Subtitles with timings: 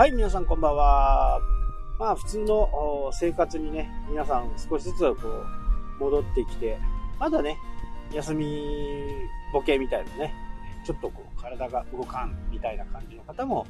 [0.00, 1.42] はい、皆さんこんばんは。
[1.98, 5.14] まあ普通の生活にね、皆さん少しずつこ
[6.00, 6.78] う戻ってきて、
[7.18, 7.58] まだね、
[8.10, 8.64] 休み
[9.52, 10.34] ボケみたいなね、
[10.86, 13.66] ちょっとこう体が動かんみたいな感じの方も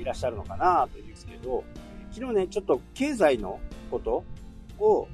[0.00, 1.64] いらっしゃるのかなというんですけど、
[2.12, 3.58] 昨日ね、ちょっと経済の
[3.90, 4.24] こと
[4.78, 5.08] を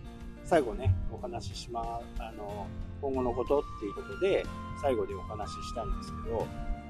[0.45, 2.67] 最後ね、お話ししま、あの、
[3.01, 4.45] 今後のことっていうことで、
[4.83, 6.47] 最後でお話ししたんですけど、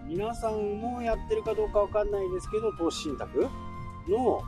[0.09, 3.49] 皆さんもやってるかどうかわかんないですけど、投資信託の
[4.09, 4.43] こ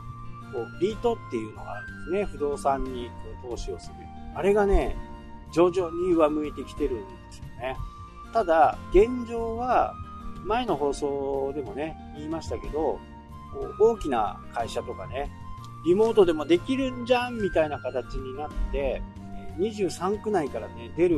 [0.55, 2.25] うリートっていうのがあるんですね。
[2.25, 3.09] 不動産に
[3.41, 3.95] こう投資をする。
[4.35, 4.97] あれがね、
[5.53, 7.77] 徐々に上向いてきてるんですよね。
[8.33, 9.93] ただ、現状は、
[10.45, 12.99] 前の放送でもね、言いましたけど、
[13.79, 15.31] 大きな会社とかね、
[15.85, 19.01] リモートでもできるんじゃんみたいな形になって、
[19.59, 21.17] 23区内からね、出る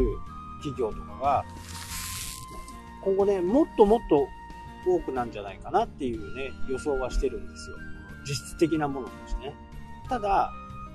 [0.64, 1.46] 企業とかが、
[3.04, 4.28] 今後ね、もっともっと
[4.86, 7.78] 多くなんじゃないかなっていうね、予想はしてるんですよ。
[8.28, 9.56] 実質的なものとしてね。
[10.10, 10.52] ただ、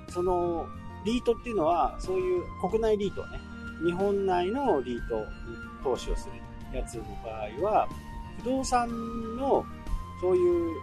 [0.09, 0.67] その、
[1.05, 3.39] リートっていうのは、そういう国内リートね、
[3.85, 5.25] 日本内のリート
[5.83, 6.29] 投資をす
[6.71, 7.87] るやつの場合は、
[8.39, 8.89] 不動産
[9.37, 9.65] の
[10.21, 10.75] そういう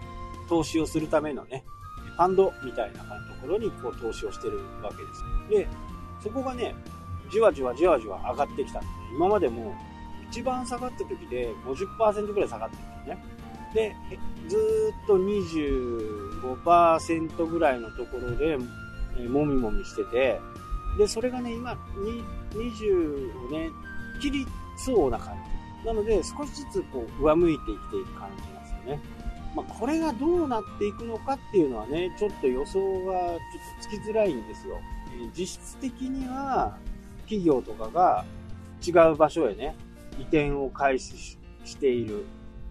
[0.48, 1.64] 投資をするためのね、
[2.16, 3.06] ファンドみたいなと
[3.42, 5.66] ころにこう投資をしてるわけです。
[5.66, 5.68] で、
[6.22, 6.74] そこがね、
[7.30, 9.74] じわじわじわじわ上がってきたんで、今までも
[10.30, 13.18] 一番下がった時で50%ぐらい下がってるんですね。
[13.74, 13.94] で、
[14.48, 14.58] ずっ
[15.06, 18.56] と25%ぐらいのところで、
[19.18, 20.40] えもみもみしてて、
[20.98, 21.76] で、それがね、今、
[22.52, 23.70] 20をね、
[24.20, 24.46] 切り
[24.76, 25.34] そうな感
[25.82, 25.86] じ。
[25.86, 29.02] なので、少しずつこう、上向いてきている感じなんですよね。
[29.54, 33.38] まあ、これがどうなっていくのかっていうのはね、ちょっと予想がちょっ
[33.82, 34.80] とつきづらいんですよ。
[35.12, 36.78] え実質的には、
[37.22, 38.24] 企業とかが
[38.86, 39.74] 違う場所へね、
[40.18, 42.24] 移転を開始している、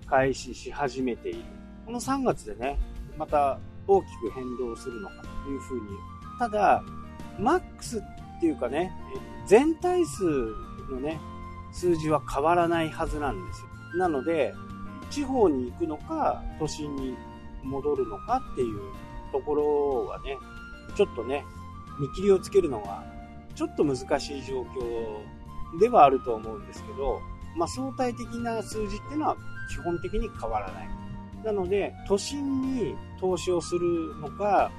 [0.08, 1.40] 開始し始めている。
[1.86, 2.80] この3月でね、
[3.18, 5.88] また大きく変動するのかというふうに。
[6.40, 6.84] ただ、
[7.40, 8.92] マックスっていうかね、
[9.48, 10.24] 全体数
[10.90, 11.20] のね、
[11.72, 13.68] 数字は変わらないはずなんですよ。
[13.98, 14.54] なので、
[15.10, 17.16] 地方に行くのか、都心に
[17.64, 18.80] 戻るのかっていう
[19.32, 20.38] ところはね、
[20.96, 21.46] ちょっとね、
[22.00, 23.04] 見切りをつけるのは、
[23.54, 27.22] ちょっと難しい状況ではあると思うんですけど、
[27.56, 29.38] まあ、相対的な数字っていうのは
[29.70, 30.90] 基本的に変わらない。
[31.44, 34.72] なので、都心に投資をするのか、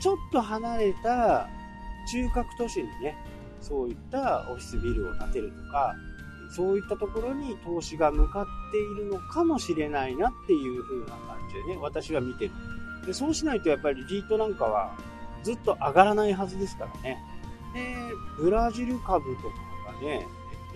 [0.00, 1.48] ちょっと離れた
[2.10, 3.16] 中核都市にね、
[3.60, 5.94] そういったオフィスビルを建てるとか、
[6.50, 12.50] そういったところに投資が向かっているのかもしれないなっていう風な感じでね、私は見てる。
[13.06, 14.94] で、そうしないとやっぱりリートなんかは
[15.42, 17.18] ずっと上がらないはずですからね。
[17.72, 17.94] で、
[18.36, 20.26] ブラジル株とかがね、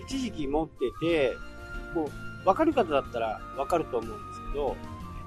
[0.07, 1.37] 一時期持ってて、
[1.93, 4.75] もう、わかる方だったらわかると思うんですけど、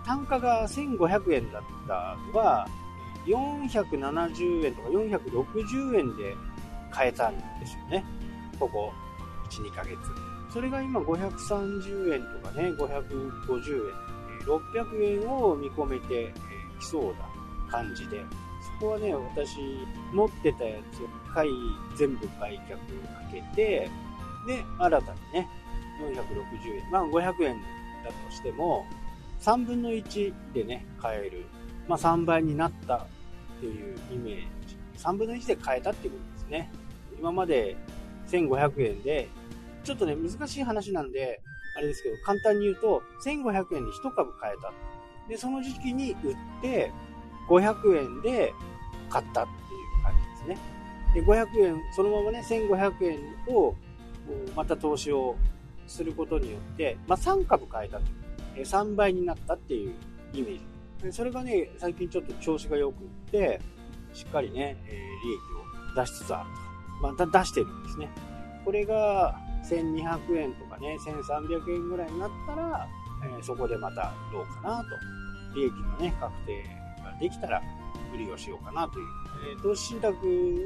[0.05, 2.67] 単価が1500円だったのが、
[3.27, 6.37] 470円とか460円で
[6.91, 8.05] 買えたんですよね。
[8.59, 8.93] ここ
[9.51, 9.97] 1、2ヶ月。
[10.51, 16.33] それが今530円とかね、550円、600円を見込めて
[16.81, 17.19] きそうな
[17.71, 18.25] 感じで、
[18.81, 19.59] そこはね、私
[20.13, 21.51] 持ってたやつを買い、
[21.97, 22.77] 全部売却か
[23.31, 23.91] けて、
[24.49, 25.49] で、新たにね、
[26.01, 27.63] 460円、まあ500円
[28.03, 28.87] だとしても、
[29.41, 31.45] 3分の1でね、買える。
[31.87, 33.07] まあ3倍になったっ
[33.61, 34.37] ていうイメー
[34.67, 34.77] ジ。
[34.97, 36.73] 3分の1で買えたっていうことですね。
[37.19, 37.77] 今まで
[38.29, 39.29] 1500円で、
[39.85, 41.41] ちょっとね、難しい話なんで、
[41.77, 44.73] あれですけど、簡単に言うと、1500円で1株買えた。
[45.29, 46.91] で、その時期に売って、
[47.49, 48.53] 500円で
[49.11, 49.55] 買ったってい
[50.01, 50.79] う感じですね。
[51.15, 53.75] で、500円、そのままね、1500円を、
[54.57, 55.37] また投資を
[55.87, 58.05] することによって、まあ、3株買えたと。
[58.57, 59.95] 3倍になったっていう
[60.33, 61.13] イメージ。
[61.13, 63.61] それがね、最近ちょっと調子が良くって、
[64.13, 64.93] しっかりね、え
[65.25, 65.39] 利益
[65.97, 66.51] を出しつつある
[67.01, 67.09] と。
[67.09, 68.09] また出してるんですね。
[68.65, 69.39] これが
[69.69, 72.89] 1200円とかね、1300円ぐらいになったら、
[73.39, 74.85] えそこでまたどうかなと。
[75.55, 76.63] 利益のね、確定
[77.03, 77.63] ができたら
[78.15, 79.07] 売りをしようかなという。
[79.59, 80.17] え投資信託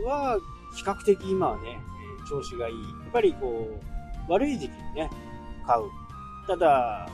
[0.07, 0.39] は
[0.75, 1.79] 比較的今はね、
[2.29, 2.75] 調子がいい。
[2.75, 3.69] やっぱりこ
[4.29, 5.11] う、悪い時期にね、
[5.67, 5.83] 買う。
[6.47, 7.09] ただ、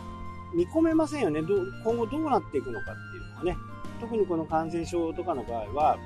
[0.54, 1.42] 見込めませんよね。
[1.42, 3.56] ど今後どうなっていくのかっていうのはね。
[4.00, 5.98] 特にこの感染症とかの場合は、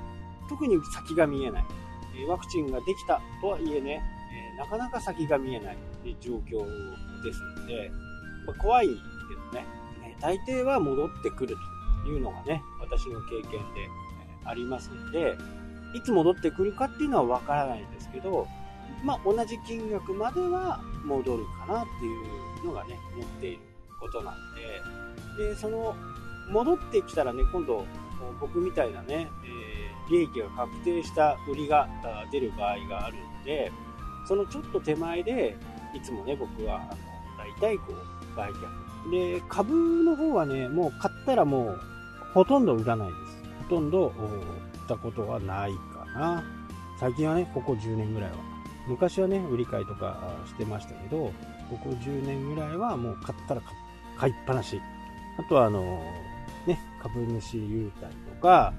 [0.48, 1.64] 特に先が見えない。
[2.28, 4.02] ワクチンができたとはいえね、
[4.58, 5.76] なかなか先が見えない
[6.20, 6.64] 状況
[7.22, 7.90] ですので、
[8.46, 9.66] ま怖いけどね、
[10.20, 11.56] 大抵は戻ってくる
[12.04, 13.88] というのがね、私の経験で
[14.44, 15.36] ありますので、
[15.94, 18.46] いつ戻ってくるかっていうのはわからないんですけど、
[19.02, 23.58] まあ、同じ金額までは戻るかなっていうのがね、持っている
[24.00, 24.34] ことなん
[25.36, 25.94] で、で、その、
[26.48, 27.86] 戻ってきたらね、今度、
[28.40, 31.88] 僕みたいなね、えー、利益が確定した売りが
[32.30, 33.72] 出る場合があるんで、
[34.26, 35.56] そのちょっと手前で、
[35.94, 36.90] いつもね、僕は、あの、
[37.36, 39.10] 大体こう、売却。
[39.10, 41.80] で、株の方はね、もう買ったらもう、
[42.32, 43.42] ほとんど売らないです。
[43.68, 46.44] ほとんど、売ったことはないかな。
[46.98, 48.51] 最近はね、ここ10年ぐらいは。
[48.86, 51.32] 昔はね、売り買いとかしてましたけど、
[51.70, 53.62] ここ10年ぐらいはもう買ったら
[54.16, 54.80] 買いっぱなし。
[55.38, 56.02] あとはあの、
[56.66, 58.74] ね、株主優待とか、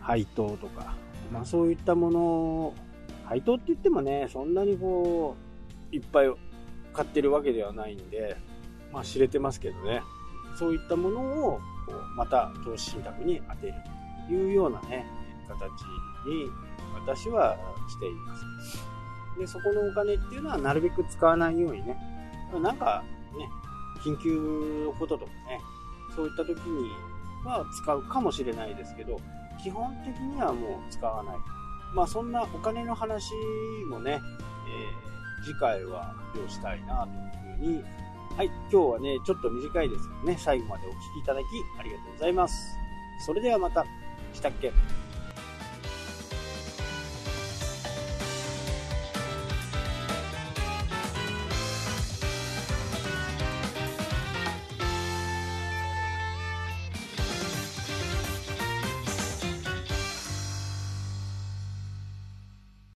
[0.00, 0.94] 配当とか、
[1.32, 2.74] まあそういったもの、
[3.24, 5.36] 配当って言ってもね、そんなにこ
[5.92, 6.32] う、いっぱい
[6.92, 8.36] 買ってるわけではないんで、
[8.92, 10.02] まあ知れてますけどね、
[10.56, 11.60] そういったものを
[12.16, 13.74] また投資信託に当てる
[14.28, 15.06] というようなね、
[15.48, 15.60] 形
[16.26, 16.50] に
[16.94, 17.56] 私は
[17.88, 18.95] しています。
[19.38, 21.96] で、そこのお金っていうのはなるべく使わないようにね、
[22.60, 23.02] なんか
[23.36, 23.48] ね、
[24.02, 25.60] 緊急のこととかね、
[26.14, 26.90] そういった時に
[27.44, 29.20] は使うかもしれないですけど、
[29.62, 31.36] 基本的にはもう使わない。
[31.94, 33.32] まあそんなお金の話
[33.88, 37.10] もね、えー、次回は発表したいなと
[37.48, 37.84] いうふうに、
[38.36, 41.44] はい、今日はね、ちょっと短いですけどね、最後までお聴きいただき
[41.78, 42.54] ありがとうございます。
[43.24, 43.84] それではまた、
[44.34, 44.72] したっけ？